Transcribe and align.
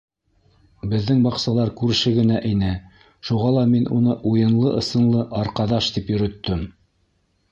Беҙҙең 0.93 1.19
баҡсалар 1.25 1.71
күрше 1.81 2.13
генә 2.15 2.39
ине, 2.53 2.71
шуға 3.29 3.51
ла 3.57 3.67
мин 3.75 3.85
уны, 3.99 4.17
уйынлы-ысынлы, 4.31 5.23
арҡаҙаш 5.43 5.91
тип 5.99 6.13
йөрөттөм. 6.15 6.65